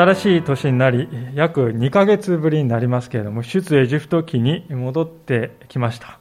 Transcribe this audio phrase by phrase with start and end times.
[0.00, 6.18] 新しい年になり、約2ヶ月ぶりになりますけれども、出エジプト記に戻ってきました。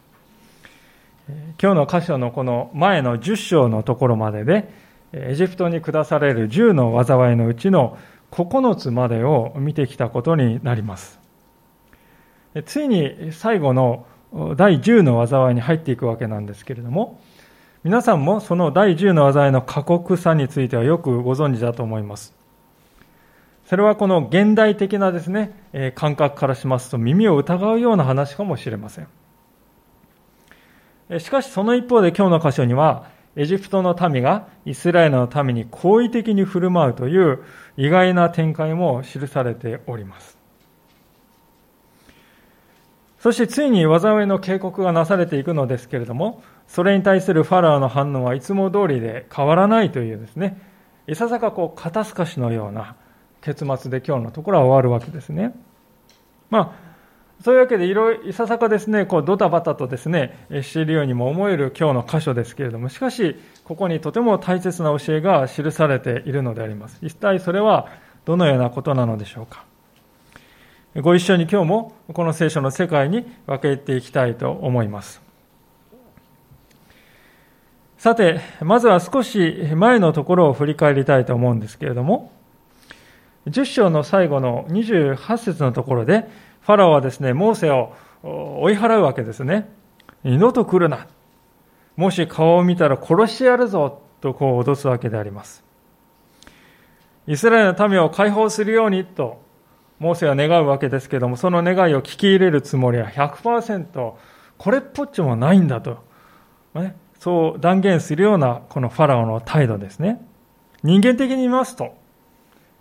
[1.61, 4.69] 今日の箇所のこの前の10章のところまでで、
[5.14, 7.97] エジプトに下される10の災いのうちの
[8.32, 11.18] 9つまでを見てきたことになります。
[12.66, 14.05] ついに最後の
[14.57, 17.21] 第10の災いに入っていくわけなんですけれども、
[17.86, 22.39] 皆さんもその第10の災いの過酷さについてはよくご存知だと思います。
[23.69, 29.07] それはこの現代的なですね、え感覚からしますと耳を疑うような話かもしれません。
[31.19, 37.44] しかしその一方で今日の箇所には、エジプトの民がイスラエルの民に好意的に振る舞うという
[37.77, 40.39] 意外な展開も記されております。
[43.19, 50.59] そしてついに災いの警告がなされていくのですけれども、それに対するファラオの反応はいつも通りで変わらないというですね、
[51.05, 52.95] いささかこう肩透かしのような
[53.41, 55.53] 結末で今日のところは終わるわけですね。
[56.49, 56.89] まあ、
[57.43, 66.99] そういうわけでいろいろいささかですね、こうドタバタとですね、しているようにも思える今日の箇所ですけれども、しかし、ここにとても大切な教えが記されているのであります。
[67.01, 67.87] 一体それは
[68.25, 69.63] どのようなことなのでしょうか。
[70.95, 75.21] ご一緒に今日もこの聖書の世界に分け入っていきたいと思います。
[77.97, 82.31] さて、まずは少し前のところを振り返りたいと思うんですけれども、
[83.50, 86.28] 10章の最後の28節のところで、
[86.61, 89.69] ファラオはですね、モーセを追い払うわけですね。
[90.23, 91.08] 二度と来るな。
[91.95, 94.02] もし顔を見たら殺してやるぞ。
[94.22, 95.64] とこう脅すわけであります。
[97.28, 99.41] イスラエルの民を解放するようにと、
[100.00, 104.13] モーセは願うわけですけども、その願いを聞き入れるつもりは100%、
[104.57, 106.00] これっぽっちもないんだと、
[107.19, 110.25] そう断言するようなこのファラオの態度ですね。
[110.84, 111.96] 人間的に言いますと、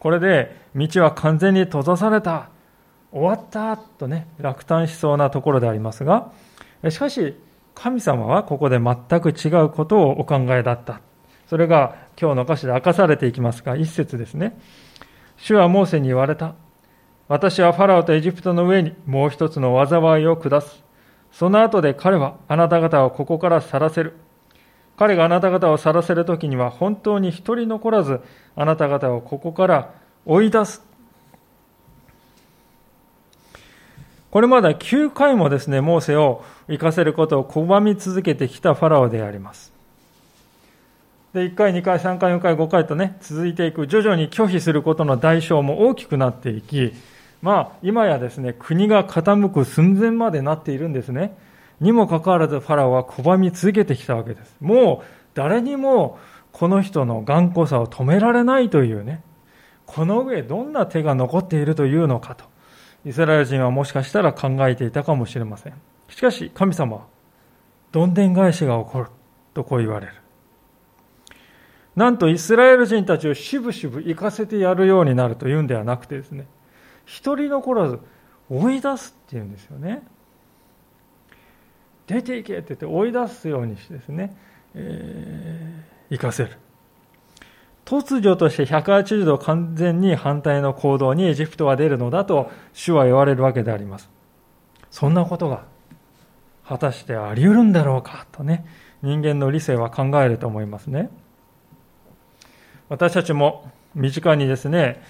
[0.00, 2.50] これで道は完全に閉ざされた。
[3.10, 6.30] 終わったとね、落胆しそうなところでありますが、
[6.90, 7.36] しかし、
[7.74, 11.00] 神様はここで全く違うことをお考えだった。
[11.46, 14.58] それが今日の歌詞で明かされていきますが、一節ですね。
[15.36, 16.54] 主はモーセに言われた。
[17.28, 20.84] 私はファラオとエジプトの上にもう一つの災いを下す。
[21.30, 24.14] その後で彼はあなた方をここから去らせる。
[24.98, 28.20] 彼があなた方を去らせる時には本当に一人残らず
[28.56, 29.94] あなた方をここから
[30.26, 30.82] 追い出す。
[34.30, 39.72] これまで9回もですね、モーセを行かせることを拒み続けてきたファラオであります。
[41.32, 46.92] で、1回、2回、3回、4回、5回とね、続いていく、徐々に拒否することの代償も大きくなっていき、
[47.40, 51.36] まあ、今やですね、国が傾く寸前までなっているんですね。
[51.80, 54.56] にもかかわらず、ファラオは拒み続けてきたわけです。
[54.60, 56.18] もう、誰にも、
[56.52, 59.22] この人の頑固さを止められないというね、
[59.86, 62.44] この上どんな手が残っているというのかと。
[63.04, 65.74] イスラエル人はもしかしたら考えていたかもしれません。
[66.08, 67.02] しかし神様は、
[67.92, 69.06] どんでん返しが起こる
[69.54, 70.12] とこう言われる。
[71.96, 76.46] なんとイスラエル人たちをしぶしぶ行かせてやるようになるというんではなくてですね、
[77.06, 77.98] 一人残らず
[78.50, 80.02] 追い出すっていうんですよね。
[82.08, 84.34] 出ていけって言って追い出すようにしてですね、
[84.74, 86.56] えー、行かせる。
[87.84, 94.10] 突如として180度完全に反対の行動にエジプトは出るのだと主は言われるわけであります。
[94.90, 95.64] そんなことが
[96.66, 98.66] 果たしてあり得るんだろうかとね、
[99.02, 101.10] 人間の理性は考えると思いますね。
[102.88, 105.02] 私たちも身近にですね、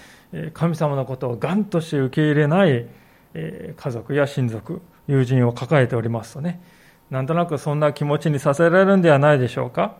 [0.53, 2.87] 神様のことをガンとして受け入れない
[3.33, 6.61] 家族や親族、友人を抱えておりますとね、
[7.09, 9.97] なんとなくそんな気持ちにさせられるんではないでしょうか。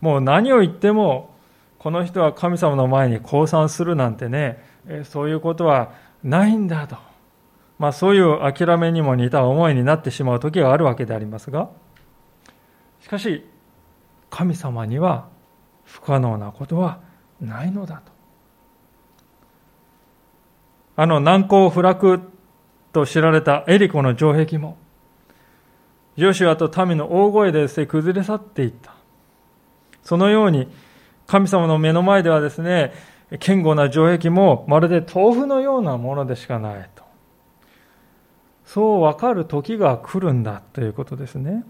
[0.00, 1.34] もう何を言っても
[1.78, 4.58] この人は神様の前に降参するなんてね、
[5.04, 5.92] そういうことは
[6.22, 6.96] ないんだと。
[7.78, 11.68] まあそういう諦めにも似た思いになってしまう時があるわけでありますが、
[13.00, 13.46] しかし、
[14.30, 15.28] 神様には
[15.84, 17.00] 不可能なことは
[17.40, 18.12] ないのだと。
[20.96, 22.20] あの難攻不落
[22.92, 24.78] と知られたエリコの城壁も、
[26.16, 28.94] ヨシュアと民の大声でで崩れ去っていった。
[30.02, 30.68] そのように、
[31.26, 32.92] 神様の目の前ではですね、
[33.30, 37.02] 堅固な城壁もまるで豆腐のようなものでしかないと。
[38.64, 41.64] そう分かる時が来るんだということですね。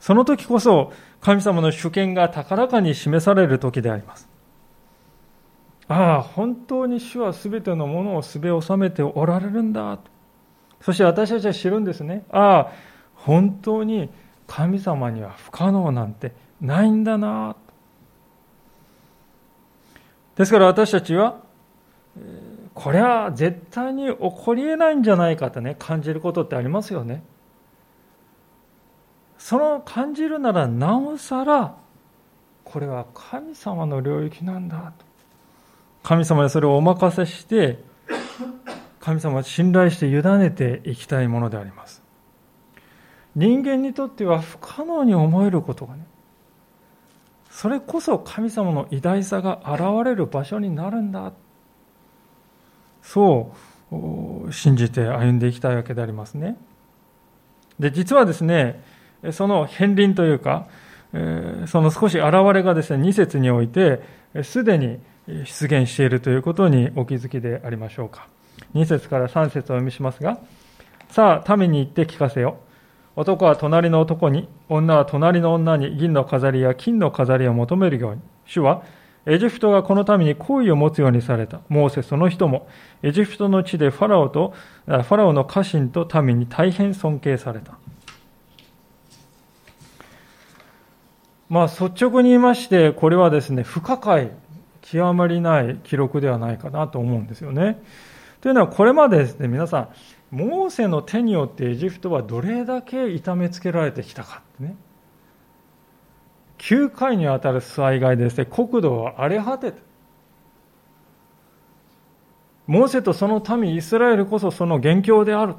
[0.00, 4.28] その時こそ神様の主権が高らかに示される時であります。
[5.88, 9.98] ああ、本当に主は全てのものをすべ収めておられるんだ。
[10.84, 12.26] そして私たちは知るんですね。
[12.30, 12.72] ああ、
[13.14, 14.10] 本当に
[14.46, 17.56] 神様には不可能なんてないんだな。
[20.36, 21.40] ですから私たちは、
[22.74, 27.22] これは絶対に起こり得ないんじゃないかとね、感じることってありますよね。
[29.38, 31.76] その感じるならなおさら、
[32.62, 35.06] これは神様の領域なんだと。
[36.02, 37.82] 神様にそれをお任せして、
[39.04, 42.02] 神様を信頼して委ねていきたいものであります。
[43.36, 46.06] 人間にとっては不可能に思えることがね、
[47.50, 51.32] それこそ神様の偉大さが現れる場所になるんだ。
[53.02, 53.52] そ
[53.90, 56.56] う信じて歩んでいきたいわけでありますね。
[57.78, 58.82] で、実はですね、
[59.32, 60.66] その片鱗というか、
[61.66, 64.00] その少し現れがですね、2節において、
[64.42, 68.32] すでに出現しているということにお気づきでありましょうか。
[68.74, 70.38] 2節から3節を読みしますが、
[71.08, 72.58] さあ、民に行って聞かせよ。
[73.16, 78.82] 男は隣の男に、女は隣の女に銀の飾りや金の飾りを求めるように、主は、
[79.26, 81.60] エジプトがこの民に好意を持つようにされた。
[81.68, 82.68] モーセその人も、
[83.02, 84.52] エジプトの地でファラオと、
[84.86, 87.78] ファラオの家臣と民に大変尊敬された。
[91.48, 94.32] まあ、率直に言いまして、これはですね、不可解、
[94.82, 97.80] 極まりない記録ではないかなと思うんですよね。
[98.44, 99.88] というのは、これまでですね、皆さん、
[100.30, 104.76] モーセの手によってエジプトはどれだけ痛めつけられてきたかってね。
[106.58, 109.78] 9回にわたる災害でですね、国土は荒れ果てて、
[112.66, 115.54] モーセとその民イスラエルこそその元凶である。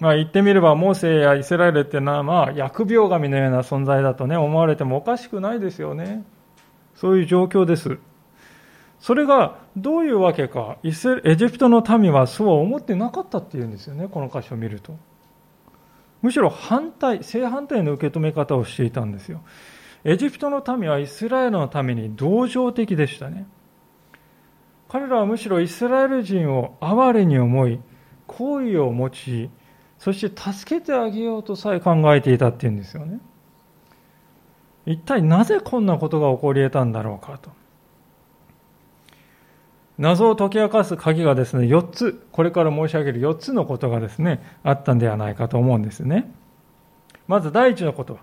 [0.00, 6.24] まあ言ってみれば、モーセやイスラエルってのは、まあ、疫病神のような存在だとね、思われてもおかしくないですよね。
[6.96, 8.00] そういう状況です。
[8.98, 14.96] それがどういうわけか、エジプトの民はそうは思ってなかったっていうんですよね、この箇所を見ると。
[16.20, 19.40] むしろ反対、正反対の受け止め方をしていたんですよ。
[20.04, 23.46] エジプトの民はイスラエルのために同情的でしたね。
[24.88, 27.80] 彼らはむしろイスラエル人を哀れに思い、
[28.26, 29.50] 好意を持ち、
[29.98, 33.20] そして助けてあげようとさえ考えていたっていうんですよね。
[34.84, 37.50] 一体なぜこんなことが起こり得たんだろうかと。
[39.98, 46.32] 謎を解き明かす鍵がですね、4つ、これから申し上げる4つのことがですね、あったんではないかと思うんですね。
[47.28, 48.20] まず第一のことは、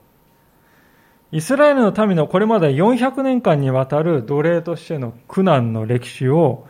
[1.32, 6.68] イスラエルの民のこれまで400年間にわたる奴隷としての苦難の歴史を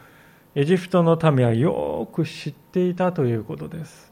[0.54, 4.09] エジプトの民はよく知っていたということです。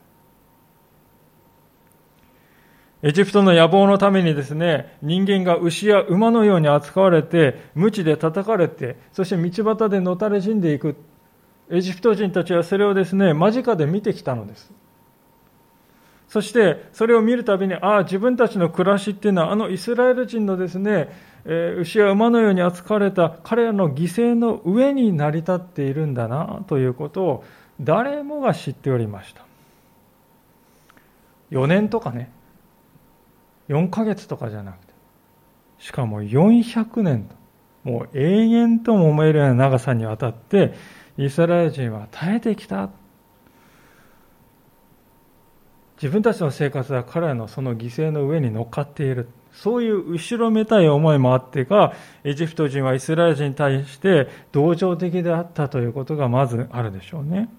[3.04, 10.96] エジプトの野望のためにですね、人間が牛や馬のように扱われて、鞭で叩かれて、そして道端でのたれ死んでいく。
[11.70, 14.72] エジプト人たちはそれをですね、間近で見てきたのです。
[16.28, 21.10] そして、それを見るたびに、ああ、自分たちの暮らしっていうのは、あのイスラエル人のですね、
[21.46, 27.44] えー、牛や馬のように扱われた彼らの犠牲の上に成り立っているんだな、ということを、
[27.80, 29.46] 誰もが知っておりました。
[31.52, 32.32] 4年とかね、
[33.70, 34.94] 4ヶ月とかじゃなくて、
[35.80, 37.30] しかも400年
[37.84, 40.74] と、もう永遠とも思えるような長さにわたって、
[41.18, 42.90] イスラエル人は耐えてきた。
[46.02, 49.30] 自分たちの生活は彼らのその犠牲の上に乗っかっている。
[49.52, 57.50] そういう後ろめたい思いもあってか、エジプト人はイスラエル人に対して同情的であったということがまずあるでしょうね。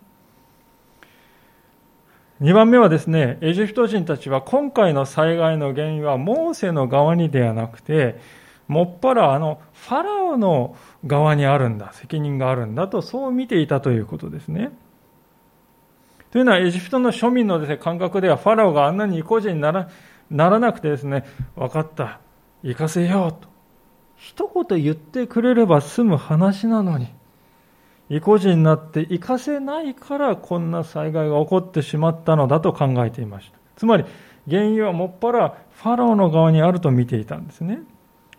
[2.40, 8.20] 2番目はですね、エジプト人たちは今回の災害の原因はモーセの側にではなくて、
[8.68, 14.70] もっぱらあのファラオの側にあるんだ、責任があるんだと、そう見ていたということですね。
[16.30, 19.88] というのは、エジプトの庶民のです、ね、感覚では、ファラオがあんなに意固地になら
[20.30, 21.24] ならなくてですね、
[21.56, 22.20] 分かった、
[22.62, 23.48] 行かせようと。
[24.14, 27.08] 一言言ってくれれば済む話なのに、
[28.10, 33.58] 意固地になって行かせないからこんな災害が起こってしまったのだと考えていました。
[33.76, 34.04] つまり
[34.48, 37.80] 原因はもっぱらファラオの側にあると見ていたんですね。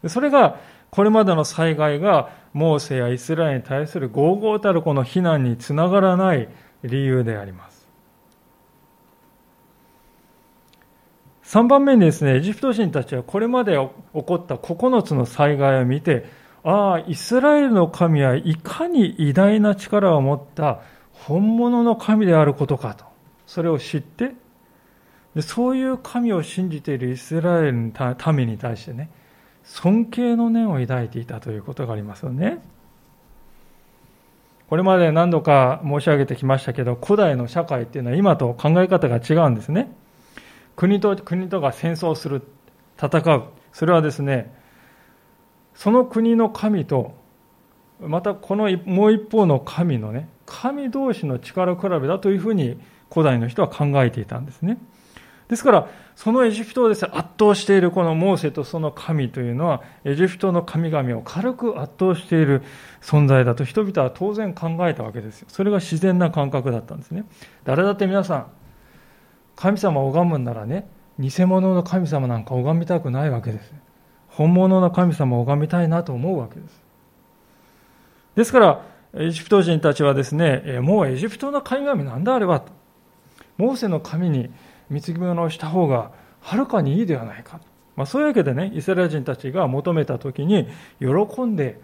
[0.08, 0.60] それが
[0.90, 6.50] これまでの災害がモーセやイスラエルに対する豪々たるこの非難につながらない
[6.84, 7.88] 理由であります。
[11.44, 13.74] 3番目にですね、エジプト人たちはこれまで
[14.14, 16.26] 起こった9つの災害を見て、
[16.63, 20.82] ああ、イスラエルの神はいかに偉大な力を持った
[21.13, 23.06] 本物の神であることかと。
[23.46, 24.34] それを知って
[25.36, 29.10] で、そういう神を信じているイスラエルの民に対してね、
[29.63, 32.60] 尊敬の念を抱いていたということがありますよね。
[34.70, 39.92] これまで何度か申し上げてきましたけど、古代の社会っていうのは今と考え方が違うんですね。
[40.75, 42.44] 国と国とが戦争する、
[43.01, 43.44] 戦う。
[43.72, 44.54] それはですね、
[45.79, 47.13] その国の神と
[48.01, 52.77] またこのもう一方の神のね、神同士の力比べだというふうに
[53.09, 54.77] 古代の人は考えていたんですね。
[55.48, 62.62] ですから、そのエジプトをです、ね、圧倒しているこのモーセとその神というのは、エジプトの神々を軽く圧倒している
[63.01, 65.48] 存在だと人々は当然考えたわけですよ。
[65.50, 67.24] それが自然な感覚だったんですね。
[67.63, 68.48] 誰だって皆さん、
[69.55, 73.88] 神様を拝むんならね、偽物の神様なんか拝みたくないわけです。
[74.39, 76.81] 本物の神様を拝みたいなと思うわけです。
[78.36, 82.63] ですから、エジプト人たちはですね、もうエジプトの神々なんだあれは。
[83.58, 84.50] モーセの神に
[84.89, 87.60] 貢ぎ物をした方がはるかにいいではないか。
[87.98, 90.69] まあ、そういうわけでね、イスラエル人たちが求めた時に
[91.00, 91.81] 喜んで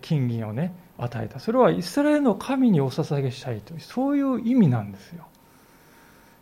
[0.00, 1.40] 金銀をね、与えた。
[1.40, 5.24] それはイスラエルの神にお捧げしたいという、そういう意味なんですよ。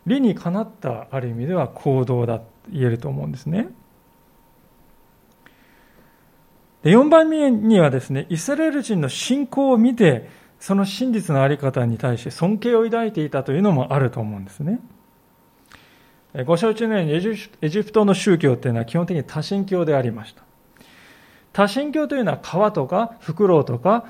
[0.07, 3.69] 理にかなったある意味では行動だと言えると思うんですね。
[6.85, 10.29] で4番目にはですね、イスラエル人の信仰を見て、
[10.61, 14.81] その真実のあり方に対して尊敬を抱いていたというのもあると思うんですね。
[16.47, 17.13] ご承知のように
[17.63, 20.43] エジプトの宗教というのは基本的に多神教でありました。
[21.55, 24.05] 多神教というのは川とかフクロウとか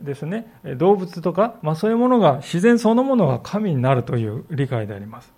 [0.00, 0.46] ですね、
[0.78, 5.30] 動物とか、まあ、そういうものが自然そのものが神になるという理解であります。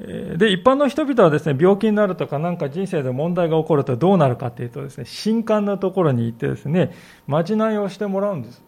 [0.00, 6.92] で、一般の人々はですね、病気になるとか、なんか人生で問題が起こるとどうなるかというとですね、神官のところに行ってですね、
[7.26, 8.62] まじないをしてもらうんです。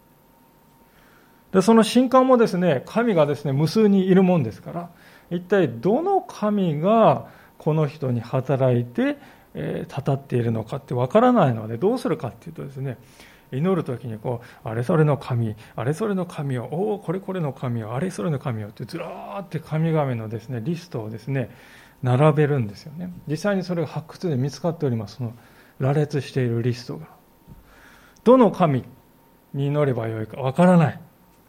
[1.51, 4.89] で、その神官もですね、神がですね、無数にいるもんですから、
[5.31, 9.17] 一体どの神がこの人に働いて、
[9.55, 12.97] えー、たっているのかってわからないのでどうするかっていうとですね
[13.57, 21.49] 祈る時にこうあれそれの神あれそれの神をおおこれこれの神をあれそれの神をってずらーって神々のですねリストをですね
[22.01, 23.13] 並べるんですよね。
[23.27, 25.17] 実際にそれが発掘で見つかっております。
[25.17, 25.33] その
[25.79, 27.07] 羅列しているリストが。
[28.23, 28.83] どの神
[29.53, 30.99] に祈ればよいかわからない。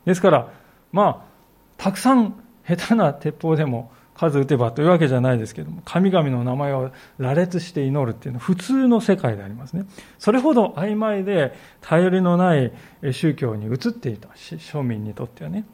[0.04, 0.49] ですから
[0.92, 1.34] まあ
[1.76, 2.34] たくさん
[2.66, 3.90] 下手な鉄砲でも
[4.31, 9.87] 数打てばというわけじゃないですけども、神々の名前を羅列して祈るっていうのは普通の世界でありますね。
[10.19, 12.73] それほど曖昧で頼りのない
[13.12, 15.64] 宗教に移っていた庶民にとってはね。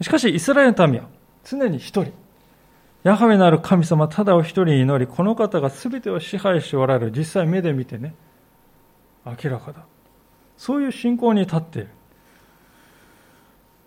[0.00, 1.08] しかしイスラエルの民は
[1.44, 2.12] 常に一人、
[3.02, 8.14] ヤハウェなる神様ただお一人祈り、この方が全てを支配しておられる、実際目で見てね、
[9.24, 9.84] 明らかだ。
[10.56, 11.88] そういう信仰に立っている。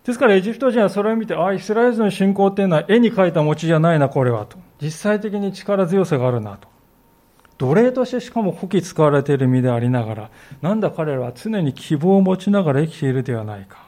[0.04, 4.58] ですからエジプト人はそれを見て、ああ、イスラエルの信仰っていうのは絵に描いた餅じゃないな、これはと。
[4.80, 6.68] 実際的に力強さがあるなと。
[7.56, 10.30] 奴隷としてしかも古希使われている身でありながら、
[10.60, 13.84] なんだ彼らは常に希望を持ちながら生きているではないか。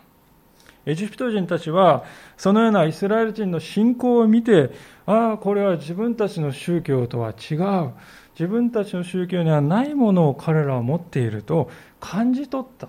[0.87, 2.04] エジプト人たちは、
[2.37, 4.70] そのようなイスラエル人の信仰を見て、
[5.04, 7.90] ああ、これは自分たちの宗教とは違う。
[8.38, 11.70] 自分たちの宗教にはないものを彼らは持っていると
[12.00, 12.88] 感じ取った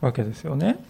[0.00, 0.82] わけですよね。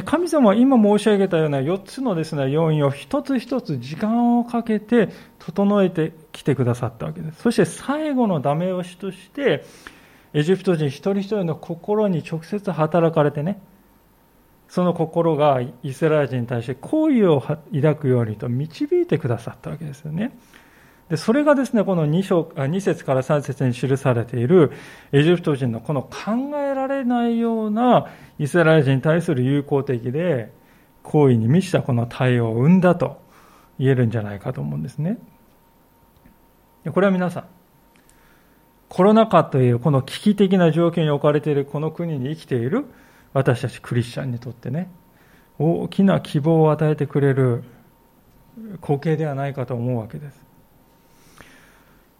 [0.00, 7.42] 神様は今申し上げたような4つのですね、要因を一つ一つ時間をかけて整えてきてくださったわけです。
[7.42, 9.64] そして最後のダメ押しとして、
[10.32, 13.60] エジプト人一人一人の心に直接働かれてね、
[14.66, 20.32] その心がイスラエル人に対して好意を抱くようにと導いてくださったわけですよね。
[21.12, 24.72] でそれがですね、この 2, 章2節から3節に記されている
[25.12, 26.10] エジプト人のこの考
[26.56, 30.50] えられないようなイスラエル人に対する友好的で
[31.02, 33.20] 好意に満ちたこの対応を生んだと
[33.78, 35.18] 言えるんじゃないかと思うんですね。
[36.90, 37.44] これは皆さん、
[38.88, 42.86] コロナ禍というこの危機的な状況に置かれているこの国に生きている
[43.34, 44.90] 私たちクリスチャンにとってね、
[45.58, 47.64] 大きな希望を与えてくれる
[48.80, 50.51] 光景ではないかと思うわけです。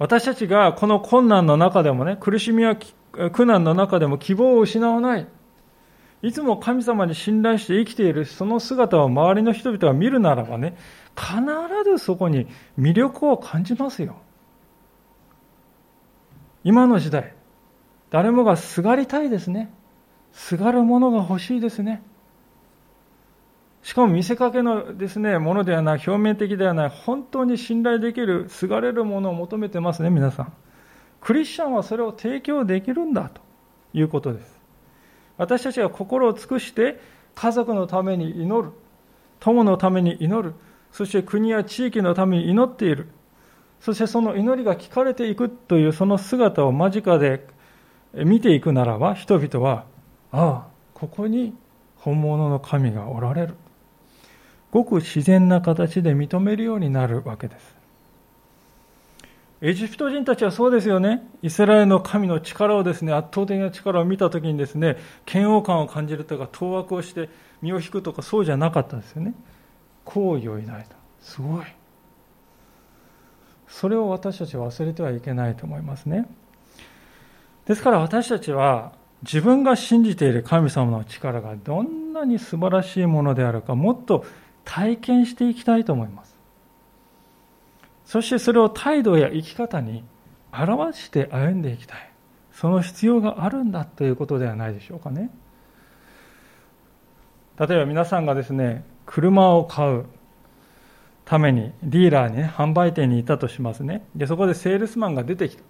[0.03, 2.77] 私たちがこの困難の中でもね、苦しみや
[3.31, 5.29] 苦難の中でも希望を失わない。
[6.23, 10.77] いつも神様に信頼して生きているその姿を周りの人々が見るならばね、
[11.15, 11.41] 必
[11.85, 14.17] ずそこに魅力を感じますよ。
[16.65, 17.37] 今の時代、
[18.11, 19.73] 誰もがすがりたいですね。
[20.33, 22.03] すがるものが欲しいですね。
[23.83, 30.53] しかも見せかけのですね、ものではない、表面的ではない、本当に信頼できる、すがれるものを求めてますね、皆さん。
[31.21, 33.41] クリスチャンはそれを提供できるんだと
[33.93, 34.61] いうことです。
[35.37, 37.01] 私たちは心を尽くして
[37.35, 38.73] 家族のために祈る、
[39.41, 40.55] 友のために祈る、
[40.93, 43.09] そして国や地域のために祈っている。
[43.81, 47.49] そしてその祈りが聞かれていくというその姿を間近で
[48.15, 49.87] 見ていくならば、人々は、
[50.31, 51.55] ああ、ここに
[51.97, 53.55] 本物の神がおられる。
[54.73, 57.77] ごく自然な形で認めるようになるわけです。
[59.61, 61.25] エジプト人たちはそうですよね。
[61.41, 64.97] イスラエルの神の力をですね、圧倒的な力を見たときにですね、
[65.33, 67.29] 嫌悪感を感じるとか、当惑をして
[67.61, 69.35] 身を引くとか、そうじゃなかったですよね。
[70.05, 70.97] 好意を抱いた。
[71.21, 71.67] すごい。
[73.69, 76.27] それを私たちは忘れてはいけないと思いますね。
[77.67, 84.25] ですから私たちは自分が信じている神様の力がどんなに素晴らしいものであるかもっと
[84.65, 86.37] 体験していきたいと思います。
[88.05, 90.05] そしてそれを態度や生き方に
[90.53, 92.13] 表して歩んでいきたい。
[92.53, 95.31] その必要があるんだということではないでしょうかね。
[97.59, 100.07] 例えば皆さんがですね、車を買う
[101.25, 104.07] ためにディーラーにね、販売店にいたとしますね。
[104.15, 105.63] で、そこでセールスマンが出てきた。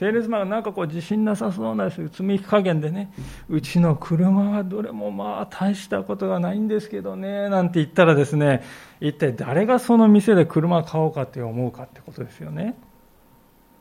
[0.00, 3.12] セールスマンがなんかこう自信なさそうな積み木加減でね、
[3.50, 8.62] うちの車はどれもまあ大したことがないんですけどね、なんて言ったらですね、
[9.02, 12.78] 一体誰がその店で車を買おうかって思うかってことですよね。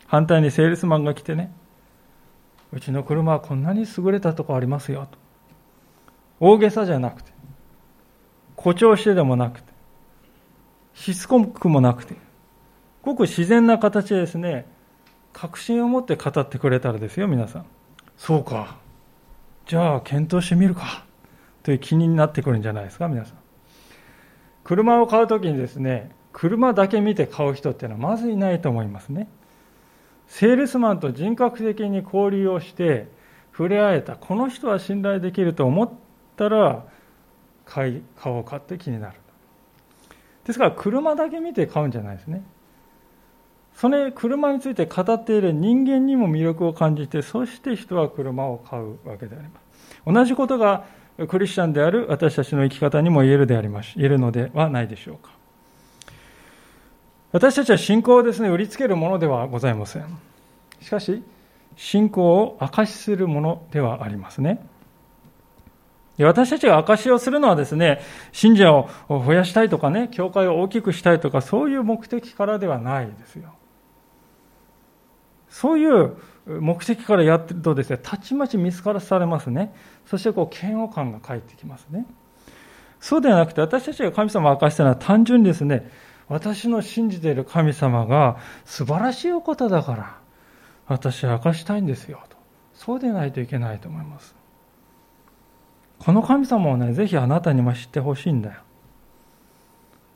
[0.07, 1.53] 反対にセールスマンが来てね、
[2.73, 5.17] うちの車はこんなに優れたとこありますよと。
[6.41, 7.31] 大げさじゃなくて、
[8.57, 9.71] 誇張してでもなくて、
[10.95, 12.15] しつこくもなくて、
[13.03, 14.65] ごく自然な形でですね、
[15.33, 17.65] 確信を持って語ってくれたらですよ、皆さん。
[18.17, 18.77] そうか。
[19.65, 21.05] じゃあ、検討してみるか。
[21.63, 23.38] という気になってくるんじゃないですか、皆さん。
[24.63, 29.27] 車を買うときにですね、車だけ見て買う人っていうのはまずいないと思いますね。
[30.27, 33.07] セールスマンと人格的に交流をして
[33.51, 35.89] 触れ合えた、この人は信頼できると思っ
[36.36, 36.86] たら、
[37.65, 39.15] 買い、買おうかって気になる。
[40.45, 42.43] ですから、車だけ見て買うんじゃないですね。
[43.79, 50.01] それ車について語っている人間にも魅力を感じてそして人は車を買うわけであります。
[50.06, 50.84] 同じことが
[51.30, 53.93] クリスチャンである私たちの生き方にも言えるであります。
[53.95, 55.32] 言えるのではないでしょうか。
[57.32, 60.03] 私たちは信仰をですね売りつけるものではございません。
[60.82, 61.23] しかし
[61.77, 64.60] 信仰を証しするものではありますね。
[66.19, 68.01] 私たちが証しをするのはですね、
[68.34, 73.53] 信者を増やしたいとかね、教会を大きくしたいとか、そういう目的からではないですよ。
[75.49, 76.15] そういう
[76.47, 79.73] 目的からやってるとですね、たちまち見つからされますね。
[80.05, 82.05] そしてこう嫌悪感が返ってきますね。
[82.99, 85.89] そうではなくて、私たちが神様を明かしたのは単純にですね、
[86.27, 90.17] 私の信じている神様が素晴らしいお方だから、
[90.88, 92.38] 私は明かしたいんですよと。
[92.73, 94.35] そうでないといけないと思います。
[95.99, 98.62] この神様をね、ぜひあなたにも知ってほしいんだよ。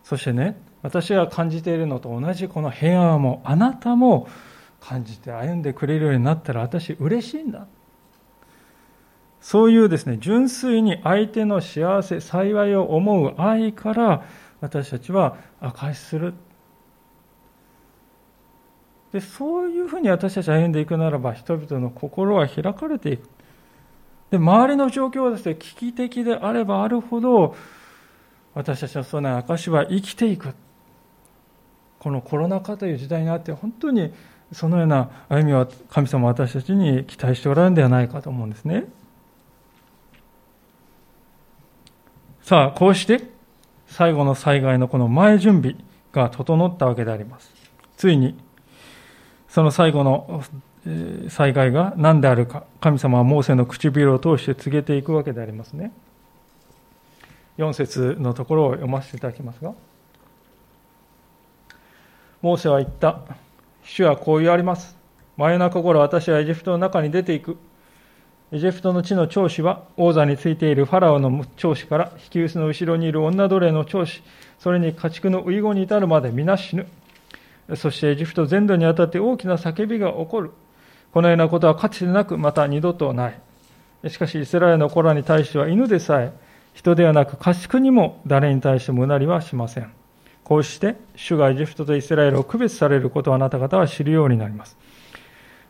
[0.04, 4.28] そしてね、私が感じているのと同じこの平和も、あなたも
[4.84, 7.68] 感じて歩んでくれるようになったら私嬉しいんだ。
[9.40, 14.24] そういうですね、純粋に相手の幸せ、幸いを思う愛から
[14.62, 16.34] 私たちは証しする。
[19.14, 23.30] で、そういうふうに私たち歩んでいくならば、人々の心は開かれていく。
[24.32, 27.56] で、周りの状況はですね、危機的であればあるほど、
[28.54, 30.54] 私たちのその証は生きていく。
[32.00, 34.14] このコロナ禍という時代にあって、本当に
[34.54, 38.86] そのような歩みは神様私たちに期待しておられるんではないかと思うんですね。
[42.42, 43.24] さあ、こうして
[43.88, 45.76] 最後の災害のこの前準備
[46.12, 47.52] が整ったわけであります。
[47.98, 48.38] ついに、
[49.48, 50.44] その最後の
[51.30, 55.92] 災害が何であるか、神様はモーセの唇を通して告げていくわけでありますね。
[57.58, 59.74] 4節のところを読ませていただきますが、
[62.42, 63.20] モーセは言った。
[63.84, 64.96] 主はこう言われます。
[65.38, 67.58] 真夜中頃私はエジプトの中に出ていく。
[68.52, 74.22] エジプトの地の長子は王座についているファラオの長子から引き薄の後ろにいる女奴隷の長子、
[74.60, 76.88] それに家畜の遺言に至るまで皆死ぬ。
[77.76, 80.52] そしてエジプト全土にあたって大きな叫びが起こる。
[81.14, 83.40] このようなことはかつてなくまた二度とない。
[84.10, 86.34] しかしイスラエルの子らに対しては犬でさえ
[86.74, 89.92] 人ではなく家畜にも誰に対してもうなりはしません。
[90.44, 94.78] こうして、主がエジプトとイスラエルを区別されることをあなた方は知るようになります。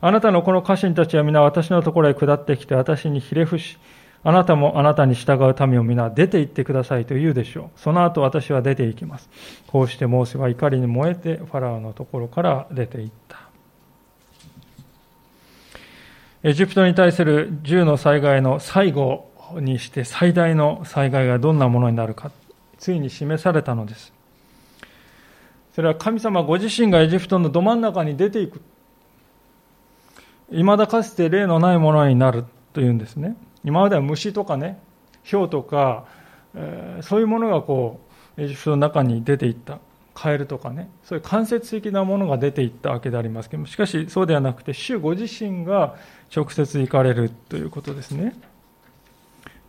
[0.01, 3.77] あなたのこの家臣たちは皆私のところへ下ってきて私にひれ伏し、
[4.23, 7.79] あなたもあなたに従う民を皆出て行ってくださいと言うでしょう。
[7.79, 9.29] その後私は出て行きます。
[9.67, 13.37] こうしてモーセは怒りに燃えてファラオのところから出て行った。
[16.43, 22.31] エジプトに対する銃の災害の最後にして最大の災害がどんなものになるか、
[22.77, 24.11] ついに示されたのです。
[25.73, 28.61] それは神様ご自身がエジプトのど真ん中に出ていく。
[30.49, 33.35] 未だかつて例のないものになるというんですね。
[33.63, 34.79] 今までは虫とかね、
[35.29, 36.05] 氷とか、
[36.53, 38.01] えー、そういうものがこ
[38.37, 39.79] う、エジプトの中に出ていった。
[40.15, 45.95] 変えるとかね、そういう間接的なものが出ていったわけでありますけども、しかしそうではなくて、主ご自身が
[46.35, 48.35] 直接行かれるということですね。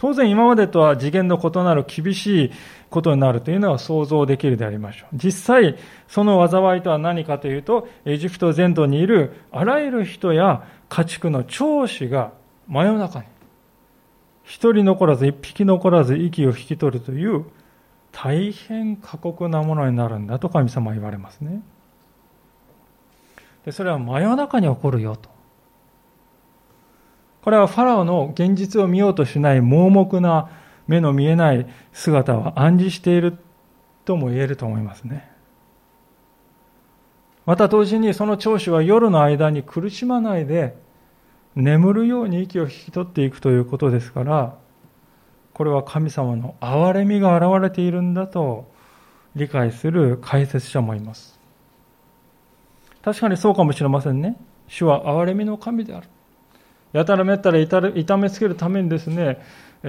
[0.05, 2.51] 当然今までとは次元の異なる厳しい
[2.91, 5.17] ことになるというのは想像できるでありましょう。
[5.17, 12.35] 実際、その災いとは何かというと、エジプト全土にいるあらゆる人や家畜の長子が
[12.69, 13.25] 真夜中に、
[14.43, 17.47] 一人残らず一匹残らず息を引き取るという
[18.13, 21.63] 大変過酷なものになるんだと神様は言われますね。
[23.65, 25.34] でそれは真夜中に起こるよと。
[27.45, 30.49] これはファラオの現実を見ようとしない盲目な
[30.87, 33.37] 目の見えない姿を暗示している
[34.07, 35.31] とも言えると思いますね。
[37.45, 40.75] また同時にその長子は夜の間に苦しまないで
[41.55, 44.57] 眠るように息を引き取っていくということですから、
[45.53, 48.73] これは神様の憐れみが現れているんだと
[49.37, 51.39] 理解する解説者もいます。
[53.03, 54.39] 確かにそうかもしれませんね。
[54.67, 56.09] 主は憐れみの神である。
[56.95, 57.81] やたらめったら痛
[58.17, 59.43] めつけるためにですね、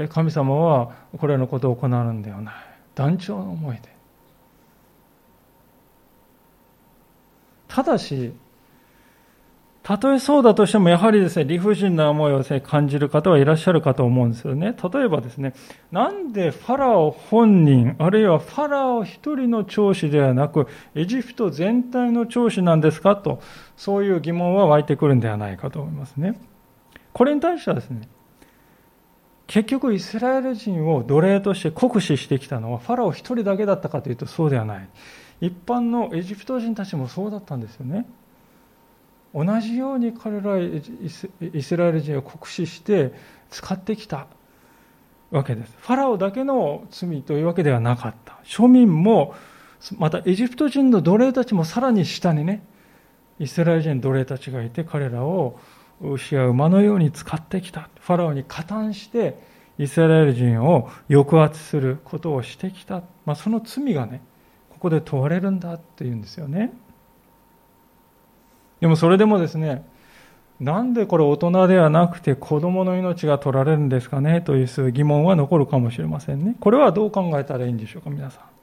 [0.09, 2.53] 神様はこれらのことを行うんではない。
[2.95, 3.95] 団長の思いで。
[7.67, 8.33] ただし、
[9.83, 14.75] たとえそうだとしても、やはりですね、理不尽な思いをですね、感じる方はいらっしゃるかと思うんですよね。
[14.91, 15.53] 例えばですね、
[15.91, 23.41] なんでファラオ本人、あるいはファラオ一人の長子ではなく、エジプト全体の長子なんですかと、
[23.77, 26.39] そういう疑問は湧いてくるんではないかと思いますね。
[27.15, 28.09] これに対してはですね、
[29.47, 34.89] 結局イスラエル人を奴隷として酷使してきたのはファラオ一人だけだったかというとそうではない。
[35.39, 38.05] 一般のエジプト人たちもそうだったんですよね。
[39.33, 43.13] 同じように彼らイスラエル人を酷使して
[43.49, 44.27] 使ってきた
[45.31, 45.73] わけです。
[45.77, 48.41] ファラオだけの罪というわけではなかった。
[48.43, 49.35] 庶民も、
[49.97, 52.65] またエジプト人の奴隷たちもさらに下にね、
[53.39, 55.57] イスラエル人奴隷たちがいて彼らを
[56.01, 57.89] 牛や馬のように使ってきた。
[57.99, 59.37] ファラオに加担して
[59.77, 63.03] イスラエル人を抑圧することをしてきた。
[63.25, 64.21] まあ、その罪がね、
[64.69, 66.73] ここで問われるんだっていうんですよね。
[68.81, 69.85] でもそれでもですね、
[70.59, 76.55] なんでこれ大人ではなくて子供の命が取られるんですかねという疑問は残るかもしれませんね。
[76.59, 78.54] これはどう考えたらいいんでしょうか、皆さん。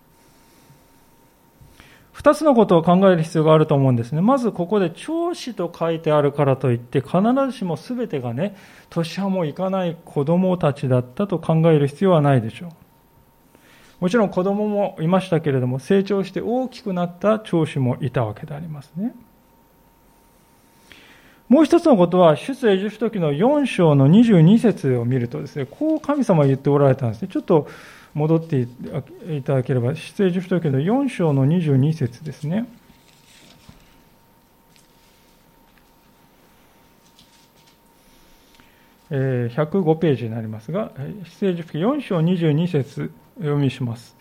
[2.13, 4.21] 二つのことを考える必要があると思うんですね。
[4.21, 8.55] まずここで長子と書いてあるからといって、必ずしも全てがね、
[8.91, 12.71] 年派もいかない子供たちだったと考える必要はないでしょう。
[14.01, 19.15] もちろん子供もいましたけれども、成長して大きくなった長子もいたわけでありますね。
[21.49, 27.29] もう一つのことは、出エジプト記の4章の22節を見るとですね、こう神様は言っておられたんですね。
[27.29, 27.69] ちょっと
[28.15, 28.69] 戻って
[29.35, 32.67] いただければ、出エジプト記の4章の22節ですね。
[39.11, 40.93] 105ページになりますが、
[41.41, 44.17] 出エジプト記4章22節読みします。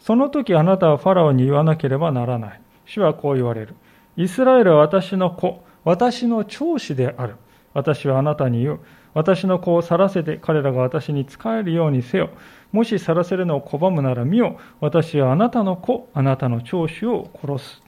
[0.00, 2.60] その時あなたはファラオに言わなければならない。
[2.86, 3.74] 主はこう言われる。
[4.16, 5.62] イスラエルは私の子。
[5.84, 7.36] 私の長子である。
[7.74, 8.80] 私はあなたに言う。
[9.14, 12.30] 私の子を去らせて彼らが私に仕えるようにせよ。
[12.72, 14.58] もし去らせるのを拒むなら見よ。
[14.80, 17.82] 私はあなたの子、あなたの長子を殺す。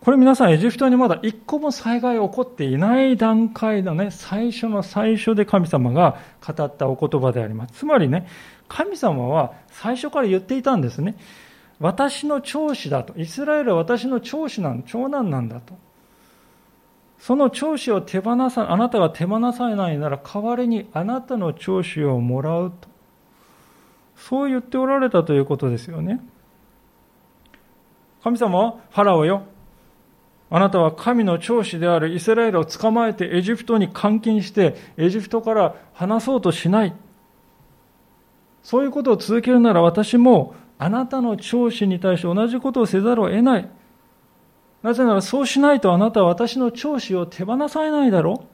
[0.00, 7.74] これ皆さん、エジプトにまだ一個も災害起こっていない段階のね、最初の最初で神様が語ったお言葉であります。
[7.74, 8.26] つまりね、
[8.68, 11.16] 神様は最初から言っていたんですね。
[11.80, 13.12] 私の長子だと。
[13.18, 15.74] イスラエルは私の長子なん、長男なんだと。
[17.18, 22.88] その長子を手放さ、あなたが手放さないなら代わりにあなたの長子をもらうと。
[24.16, 26.20] そう言っておられたということですよね。
[28.22, 29.42] 神様はファラオよ。
[30.50, 36.94] あなたは神の長子であるイスラエルを捕まえてエジプトに監禁してエジプトから離そうとしない。
[38.62, 43.68] そういうことを続けるなら私もあなたの長子に対して同じことをせざるを得ない。
[44.82, 48.46] なぜならそうしないとあなたは私の長子を手放さないだろう。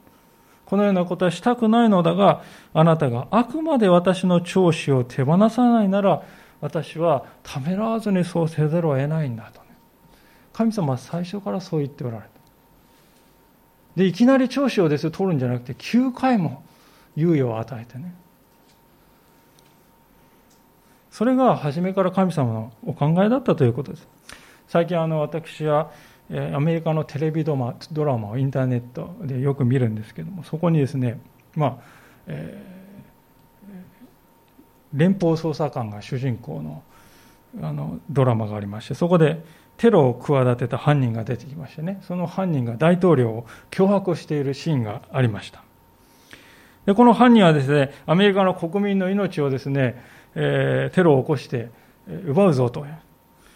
[0.64, 6.22] このようなことはしたくないのだが、あなたがあくまで私の長子を手放さないなら、
[6.60, 9.66] 私はためらわずにそうせざるを得ないんだと、ね。
[10.54, 12.28] 神様は最初からそう言っておられた。
[13.96, 16.64] で、いきなり長子をです取るんじゃなくて、9回も
[17.16, 18.14] 猶予を与えてね。
[21.10, 24.08] それが初めから神様のお考えだったということです。
[24.66, 25.92] 最近あの私は
[26.30, 31.20] アメリカのテレビドラマをインターネットでよく見るんですけどもそこにですね、
[31.54, 31.76] まあ
[32.26, 36.82] えー、連邦捜査官が主人公の
[37.62, 39.44] あのドラマがありましてそこで
[39.76, 45.62] テロを企てた犯人が出てきましてねその犯人が大統領を脅迫しているシーンがありました。
[46.87, 50.02] でこの犯人はですねアメリカの国民の命をですね、
[50.34, 51.70] えー、テロを起こして
[52.26, 52.84] 奪うぞと。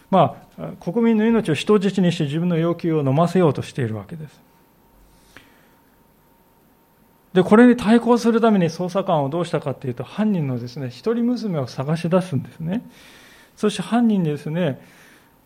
[0.09, 0.48] まあ
[0.79, 4.41] 国民の命を人質にして自分の要求を飲ませようとしているわけです。
[7.33, 12.83] でこれに対抗するために捜査官をどうしたかというと犯人のですね一人娘を探し出すんですね。
[13.55, 14.81] そして犯人ですね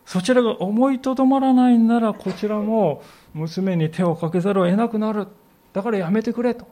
[0.06, 3.02] そちらが思いとどまらないならこちらも
[3.34, 5.28] 娘に手をかけざるを得なくなる。
[5.72, 6.66] だからやめてくれと。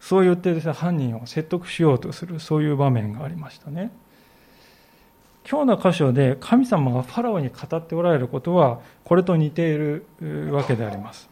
[0.00, 3.92] そう言ってですね犯人を説得しようとするそういう場面がありましたね。
[5.48, 10.04] 今日の箇所で神様がファラオに語っておられることはこれと似ている
[10.52, 11.30] わけであります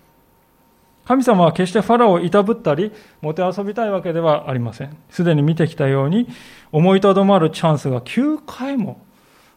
[1.09, 2.93] 神様は決してファラオをいたぶったり、
[3.23, 4.95] もてあそびたいわけではありません。
[5.09, 6.29] すでに見てきたように、
[6.71, 9.01] 思いとどまるチャンスが9回も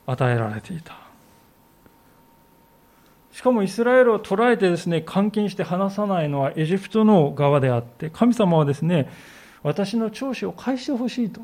[0.06, 0.96] 与えられていた。
[3.34, 9.12] しかもイスラエルを捕らえてですね、監禁して離さないのはエジプトの側であって、神様はですね、
[9.62, 11.42] 私の長子を返してほしいと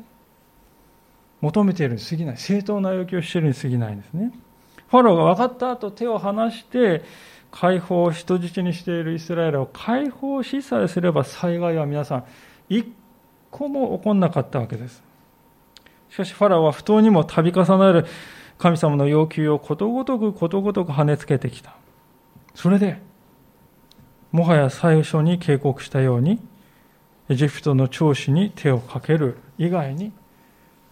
[1.40, 2.36] 求めているに過ぎない。
[2.36, 4.32] 正当な要求をしているに過ぎないんですね。
[4.88, 7.02] ファローが分かった後、手を離して、
[7.50, 12.24] 解放を人質にしているイスラエルを解放しさえすれば災害は皆さん、
[12.68, 12.92] 一
[13.50, 15.02] 個も起こんなかったわけです。
[16.10, 18.06] しかし、ファラオは不当にも度重なる
[18.58, 21.74] 神様の要求をことごとくことごとく跳ねつけてきた。
[22.54, 23.00] それで、
[24.32, 26.40] もはや最初に警告したように、
[27.28, 30.12] エジプトの長子に手をかける以外に、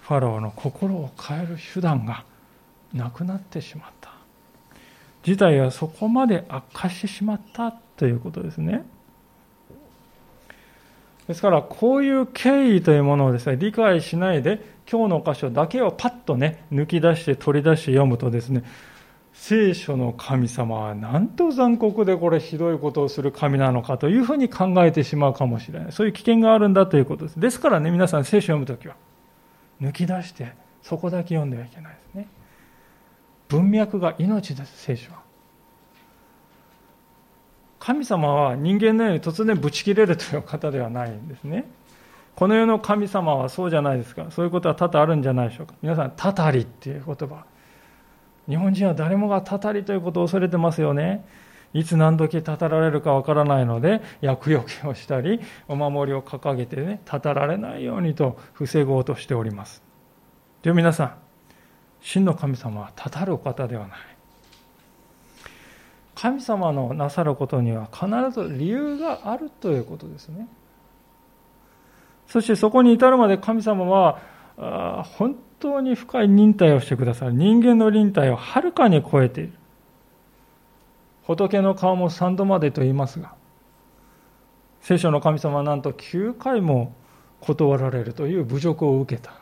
[0.07, 2.25] ファラオの心を変える手段が
[2.95, 4.13] なくなってしまった。
[5.25, 8.85] 事態はそこまで悪化してしまったということですね。
[11.27, 18.63] ですから、こういう経緯というものをですね、理解しないで、今日の箇所だけをパッとね、抜き出して取り出して読むとですね、
[19.33, 25.93] 聖書の神様はなんと残酷でこれひどいことをする神なのかというふうに考えてしまうかもしれない。
[25.93, 27.41] そういう危険があるんだということです。
[27.41, 28.95] ですからね、皆さん聖書を読むときは、
[29.81, 32.29] 抜き出してそこだけ読んではいけないですね。
[33.49, 35.19] 文脈が命です、聖書は。
[37.79, 41.65] 神様は人間のように突然ブチ切れるという方ではないんですね。
[42.35, 44.27] この世の神様はそうじゃないですか。
[44.31, 45.75] そういうことは多々あるんじゃないでしょうか。
[45.83, 47.45] 皆さん、たたりっていう言葉。
[48.49, 51.25] 日本人は誰もがたたりということを恐れてますよね。
[51.73, 59.83] いつ何時たたられるかわからないので、厄除けをしたり、お守りを掲げてね、たたられないようにと防ごうとしております。
[60.63, 61.15] で皆さん、
[62.01, 63.99] 真の神様はたたるお方ではない。
[66.15, 70.49] 神様のなさることには必ず理由があるということですね。
[72.27, 74.19] そしてそこに至るまで神様は
[75.05, 77.33] 本当に深い忍耐をしてくださる。
[77.33, 79.53] 人間の忍耐をはるかに超えている。
[81.27, 83.35] 仏の顔も三度までと言いますが、
[84.81, 86.95] 聖書の神様はなんと9回も
[87.41, 89.33] 断られるという侮辱を受けた。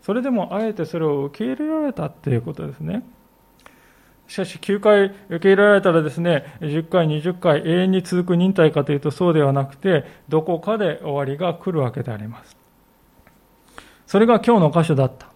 [0.00, 3.02] それでもあえてそれを受け入れられたということですね。
[4.26, 12.56] しかし9回受け入れられたらですね、10回、20回永遠に続く忍耐かというとそうではなくて、どこかで終わりが来るわけであります。
[14.06, 15.28] それが今日の箇所だった。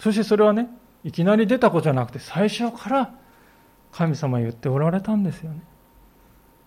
[0.00, 0.68] そしてそれはね、
[1.04, 3.14] いきなり出たことじゃなくて、最初から
[3.92, 5.60] 神様言っておられたんですよね。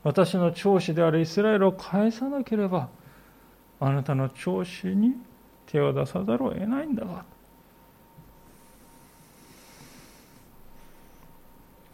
[0.04, 2.90] 私の長子であるイスラエルを返さなければ、
[3.80, 5.16] あなたの長子に
[5.66, 7.24] 手を出さざるを得ないんだが。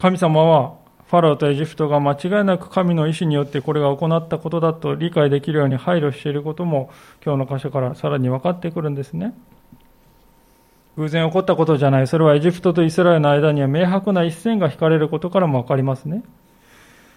[0.00, 6.90] 神様はファラオとエジプトが間違いなく神の意志によってこれが行ったことだと理解できるように配慮していることも
[7.24, 9.34] 今日の箇所からさらに分かってくるんですね。
[10.96, 12.06] 偶然起こったことじゃない。
[12.06, 16.22] それはエジプトとイスラエルの間には明白な一線が引かれることからも分かりますね。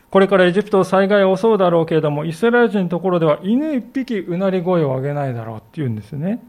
[0.10, 6.44] これからエジプトを災害を襲うだろうけれども、イスラエル人のところでは犬一匹うなり声を上げないだろうって言うんですね。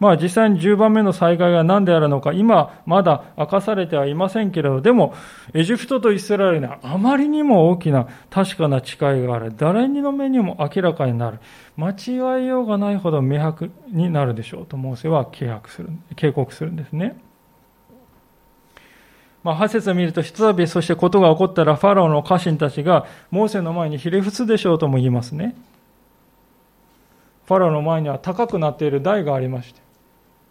[0.00, 5.14] まあ実際に10番目の災害が何であるのか、今まだ明かされてはいませんけれど、でも、
[5.54, 9.52] エジプトとイスラエルにはあまりにも大きな確かな誓いがある。
[9.56, 11.38] 誰にの目にも明らかになる。
[11.76, 17.16] 間違いようがないほど明白になるでしょうと、モーセは警告する警告するんですね。
[19.44, 25.54] まあ、8節を見ると、ひとたびそしてことが起こったら、ファラオの家臣たちが、モーセの前にひれ伏すでしょうとも言いますね。
[27.44, 29.83] ファラオの前には高くなっている台がありまして、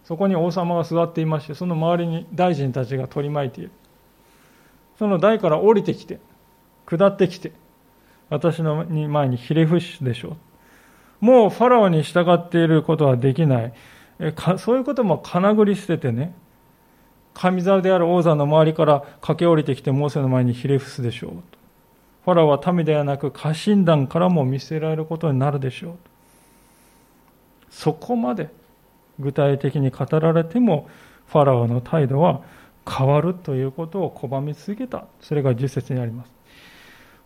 [0.04, 3.70] そこに王様が座っていましてその周りに大臣たちが取り巻いている
[4.98, 6.20] その台から降りてきて
[6.86, 7.52] 下ってきて
[8.30, 10.36] 私の前にひれ伏すでしょ
[11.22, 13.74] うもうファラオに従っていることはできない
[14.58, 16.34] そういうこともかなぐり捨ててね、
[17.34, 21.30] 神座である王座の周りから駆け下りてきてモーセの前にひれ伏すでしょう。
[22.24, 25.96] ファラオは民ではなく家臣団からも見せられることになるでしょう。
[27.70, 28.50] そこまで
[29.18, 30.88] 具体的に語られても
[31.26, 32.42] ファラオの態度は
[32.88, 35.06] 変わるということを拒み続けた。
[35.20, 36.32] それが10節にあります。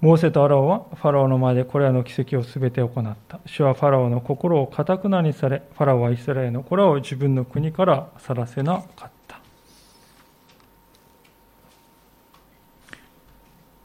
[0.01, 3.40] モーセとアラオはファラオの前でこれらの奇跡をすべて行った。
[3.46, 9.40] 主はファラオの心をかたくなにされ、ファラオはイスラエルの子らを自分の国から去らせなかった。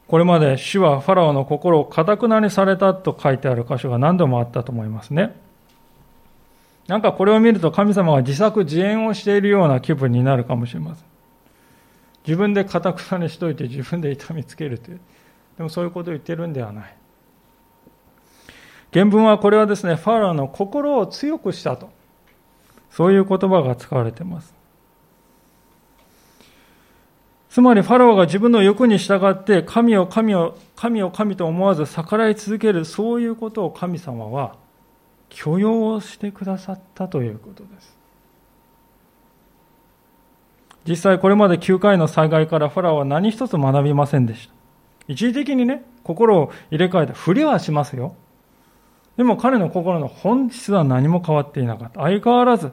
[0.06, 5.34] これまで主はファラオの心をかたくなにされたと書いてある箇所が何度もあったと思いますね。
[6.86, 11.04] なんかこれを見ると神様が自作自演をしているような気分になるかもしれません。
[12.26, 15.00] 自分でかたくなにしといて自分で痛みつけるという。
[15.56, 16.96] でもそういうことを言ってるんではない。
[18.92, 21.90] 原文はこれはですね、ファラオの心を強くしたと。
[22.90, 24.54] そういう言葉が使われています。
[27.50, 34.56] つまりファラオが自分の欲に従って神を神を神を神と思わず逆らい続けるそういうことを神様は
[35.28, 37.96] 許容してくださったということです。
[40.86, 44.54] 実際これまで9回の災害からファラオは何一つ学びませんでした。
[45.08, 47.14] 一時的にね、心を入れ替えた。
[47.14, 48.14] ふりはしますよ。
[49.16, 52.00] でも彼の心の本質は何も変わっていなかった。
[52.00, 52.72] 相変わらず、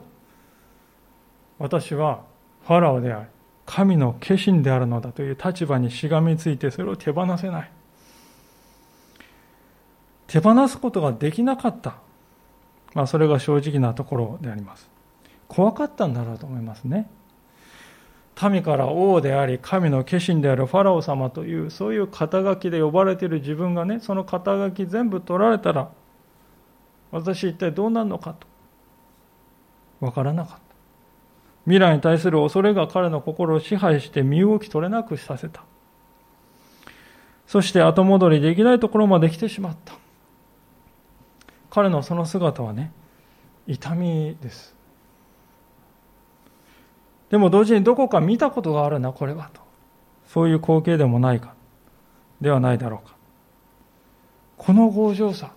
[1.58, 2.22] 私は
[2.66, 3.26] ファラオであり、
[3.64, 7.70] 神の化身であるのだという立場にしがみついてそれを手放せない。
[10.26, 11.96] 手放すことができなかった。
[12.94, 14.90] まあ、それが正直なところであります。
[15.48, 17.10] 怖かったんだろうと思いますね。
[18.50, 25.90] 民から王であり神の化身であるファラオ様というそういう肩書きで呼ばれている自分がねその肩書き全部取られたら
[27.10, 28.46] 私一体どうなるのかと
[30.00, 30.62] 分からなかった
[31.64, 35.64] 未来に対する恐れが彼の心を支配して身動き取れなくさせた
[37.46, 39.94] そして後戻りできないところまで来てしまった
[41.72, 42.92] 彼のその姿はね
[43.66, 44.76] 痛みです
[47.32, 49.62] でも同時にどこか見たことがあるな、これはと。
[50.26, 51.54] そういう光景でもないか、
[52.42, 53.16] ではないだろうか。
[54.58, 55.52] この強情さ、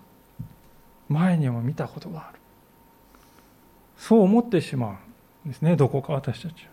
[1.10, 2.38] 前にも見たことがある。
[3.98, 4.98] そう思ってしま
[5.44, 6.70] うんですね、どこか私たちは。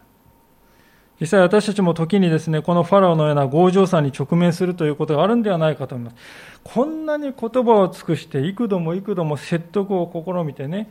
[1.21, 6.17] 実際私たちも時にですね、このファラオのような強情さに直面するということがあるんではないかと思います。
[6.63, 10.89] こんなに言葉を尽くして、幾度も幾度も説得を試みてね、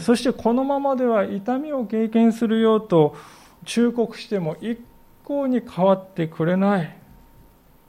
[0.00, 3.16] そしてこのままでは痛みを経験するようと
[3.64, 4.78] 忠告しても一
[5.24, 6.96] 向に変わってくれない。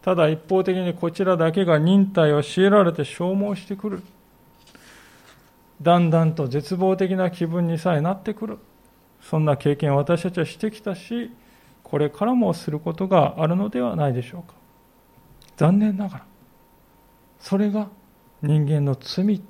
[0.01, 4.01] ただ一方的にこちらだけが忍耐を強いられて消耗してくる。
[5.81, 8.57] だんだんと絶望的な気分にさえなってくる。
[9.21, 11.31] そんな経験を私たちはしてきたし
[11.83, 14.55] これからもすることがあるのではないでしょうか。
[15.57, 16.25] 残念ながら
[17.39, 17.89] それが
[18.41, 19.41] 人間の罪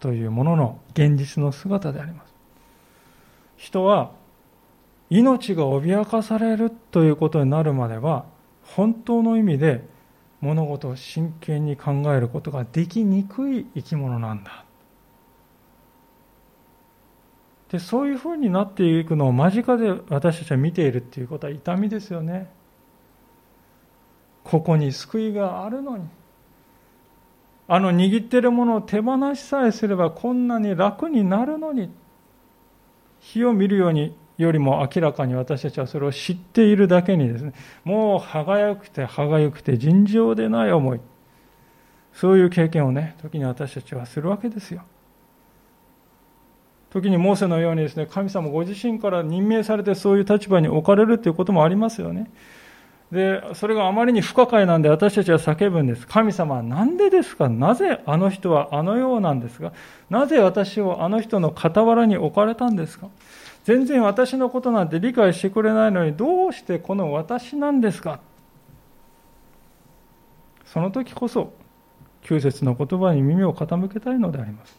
[0.00, 2.32] というものの現実の姿であります。
[3.56, 4.12] 人は
[5.10, 8.24] 命が脅かされるということになるまでは
[8.62, 9.84] 本当の意味で
[10.40, 14.64] 物事を真剣に考えることができにくい生き物なんだ。
[17.70, 22.50] でそういうふうになっていくのを間近で私たちは見ているっていうことは痛みですよね。
[24.42, 26.04] ここに救いがあるのに。
[27.70, 31.90] あの握ってるものを手放しさえすればこんなに楽になるのに。
[33.20, 37.52] 火を見るようによりも明らかに私たちはそれを知っているだけにですね。
[37.84, 41.00] もう歯がゆくて歯がゆくて尋常でない思い。
[42.14, 44.82] そういう経験をね時に私たちはするわけですよ。
[46.90, 52.30] 時にモーセのようにですね神様ご自身から任命されてそういう立場に置かれるということもありますよね。
[53.12, 56.06] で、それがあまりに不可解なんで私たちは叫ぶんです。
[56.06, 57.48] 神様は何でですか？
[57.48, 59.72] なぜあの人はあのようなんですか
[60.10, 63.08] なぜ私をあの人の傍らに置かれたんですか？
[63.64, 68.20] 全然私のことなんて理解してくれないのにどうしてこの私なんですか？
[70.66, 71.54] その時こそ、
[72.22, 74.78] 旧節の言葉に耳を傾けたいのであります。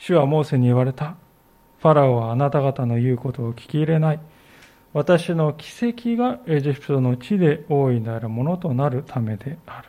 [0.00, 1.16] 主はモーセに言われた。
[1.78, 4.20] ファラオはあなた方の言うことを聞き入れない。
[4.94, 9.88] 私の奇跡がエジプトの地で大いなるものとなるためである。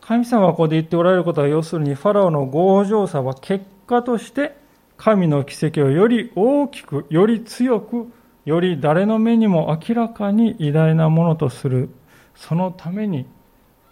[0.00, 4.56] 神様がここで言っておられることは、要するにファラオの強情さは結果として
[4.96, 8.08] 神の奇跡をより大きく、より強く、
[8.44, 11.90] より誰の目にも明らかに偉大なものとする、
[12.36, 13.26] そのために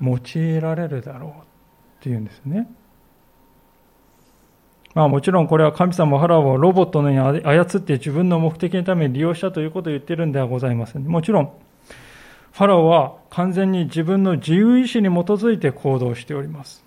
[0.01, 1.48] 用いられるだろう
[1.99, 2.69] っていうんですね。
[4.95, 11.05] まあもちろんこれは神様ファラオをロボットのように操って自分の目的のために利用したということを言ってるんではございません。
[11.05, 11.53] もちろん、
[12.53, 16.85] ファラオは完全に自分の自由意志に基づいて行動しております。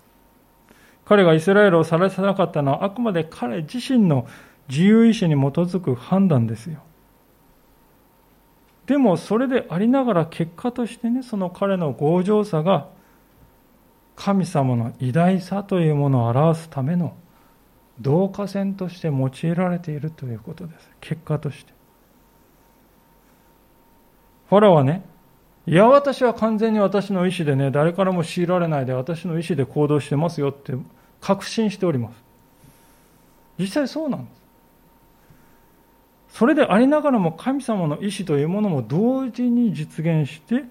[1.04, 4.26] 彼がイスラエルをさらさなかったのはあくまで彼自身の
[4.68, 6.80] 自由意志に基づく判断ですよ。
[8.86, 12.88] でもそれでありながら結果としてね、その彼の強情さが
[14.16, 17.14] 神様の偉大さというものを表すための
[17.98, 20.90] 導火線として用いられているということです。
[21.00, 21.72] 結果として。
[24.48, 25.04] ファラはね、
[25.66, 30.74] いや、私は完全に私の意思でね、誰からも強いられないで私の意思で行動してますよって
[31.20, 32.22] 確信しております。
[33.58, 34.42] 実際そうなんです。
[36.38, 40.64] それでありながらも神様の意志というものも同時に実現して、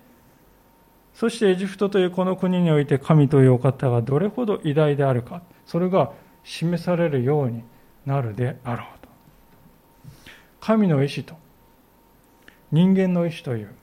[1.14, 6.12] そしてエジプトというこの国において神というお方がどれほど偉大であるか、それが
[6.44, 7.64] 示されるように
[8.06, 9.10] なるであろうと。
[10.60, 11.36] 神の意志と
[12.72, 13.74] 人間の意志という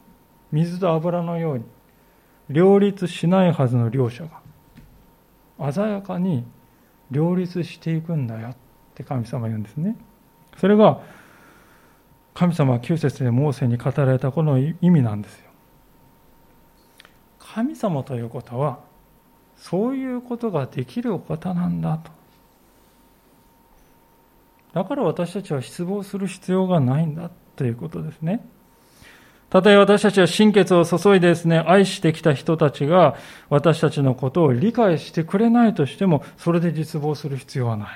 [0.53, 1.65] 水と油のように
[2.49, 4.25] 両立しないはずの両者
[5.59, 6.45] が鮮やかに
[7.11, 8.57] 両立していくんだよっ
[8.95, 9.97] て神様は言うんですね。
[10.57, 11.01] それが
[12.35, 15.48] 神様は旧節でモーセに語られたこの意味なんですよ。
[17.59, 18.79] 神様ということは
[19.57, 22.13] そういうことができるお方なんだと。
[24.75, 28.47] だから私たちは失望する必要がないんだということですね。
[29.51, 33.17] たとえ私たちは心血を注いでですね、愛してきた人たちが
[33.49, 37.89] 私たちのことを理解してくれないとしても、それで実望する必要はない。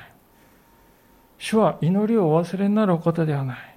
[1.39, 3.72] 主は祈りをお忘れになるお方ではない。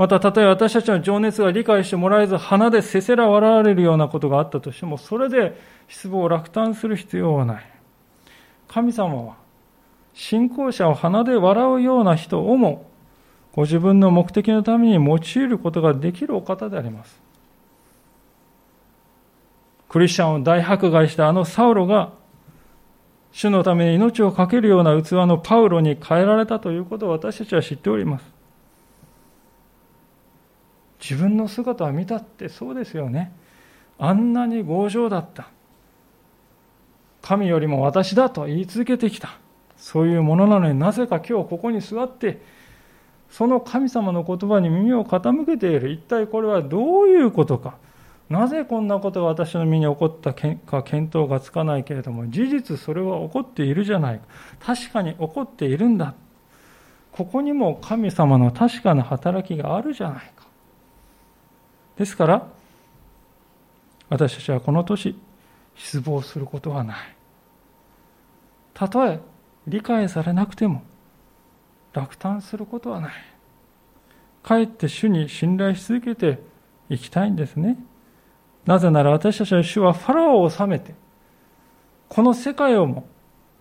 [0.00, 7.64] また、たとえ私たちの情熱が理解してもらえず、鼻でせせら笑われるようなことがあったとしても、それで失望を落胆する必要はない。
[8.66, 9.34] 神様は、
[10.14, 12.90] 信仰者を鼻で笑うような人をも
[13.52, 17.20] ご自分の目的のために用いることができるお方であります。
[19.90, 22.14] クリスチャンを大迫害したあのサウロが、
[23.32, 28.39] 主のために命を懸けるような器のパウロに変えられたということを私たちは知っております。
[31.00, 33.32] 自分の姿を見たってそうですよね。
[33.98, 35.48] あんなに強情だった。
[37.22, 39.38] 神よりも私だと言い続けてきた。
[39.76, 42.40] そういうものなのになぜか今日ここに座って、
[43.30, 45.90] その神様の言葉に耳を傾けている。
[45.90, 47.76] 一体これはどういうことか。
[48.28, 54.24] なぜこんなことが私の身に起こったか見当がつかないけれども、事実それは起こっているじゃないか。
[54.60, 56.14] 確かに起こっているんだ。
[57.12, 60.49] ここにも神様の確かな働きがあるじゃないか。
[62.00, 62.48] ですから、
[64.08, 65.14] 私たちはこの年、
[65.76, 66.96] 失望することはない。
[68.72, 69.20] たとえ
[69.66, 70.82] 理解されなくても、
[71.92, 73.12] 落胆することはない。
[74.42, 76.38] かえって主に信頼し続けて
[76.88, 77.76] いきたいんですね。
[78.64, 80.94] なぜなら私たちは主はファラオを治めて、
[82.08, 83.06] この世界をも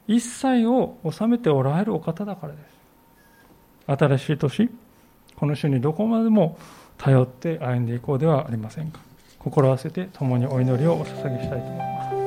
[0.07, 2.59] 一切を治めておられるお方だからで
[3.85, 3.99] す。
[3.99, 4.69] 新しい年、
[5.35, 6.57] この主にどこまでも
[6.99, 8.99] 頼って歩んでいこうではありませんか。
[9.39, 12.18] 心合わせて共にお祈りをお捧げしたいと思います。